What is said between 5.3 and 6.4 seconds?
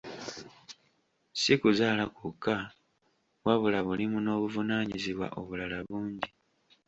obulala bungi.